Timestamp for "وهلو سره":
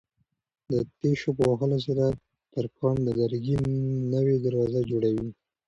1.51-2.05